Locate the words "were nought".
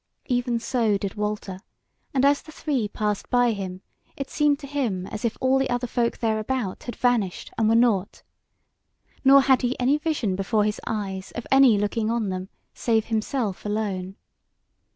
7.69-8.23